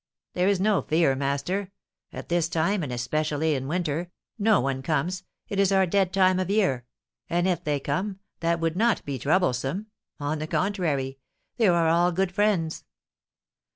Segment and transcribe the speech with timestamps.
[0.33, 1.69] 'There is no fear, master.
[2.11, 6.39] At this time, and especially in winter, no one comes, it is our dead time
[6.39, 6.87] of year;
[7.29, 9.85] and, if they come, that would not be troublesome;
[10.19, 11.19] on the contrary,
[11.57, 12.83] they are all good friends.'